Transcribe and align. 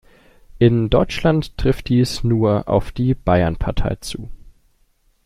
In 0.57 0.89
Deutschland 0.89 1.59
trifft 1.59 1.89
dies 1.89 2.23
nur 2.23 2.67
auf 2.67 2.91
die 2.91 3.13
Bayernpartei 3.13 3.97
zu. 3.97 4.31